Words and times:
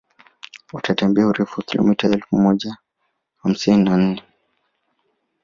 Utatembea 0.73 1.27
urefu 1.27 1.59
wa 1.59 1.65
kilomita 1.65 2.07
elfu 2.07 2.35
moja 2.37 2.77
hamsini 3.37 3.83
na 3.83 3.97
nne 3.97 4.23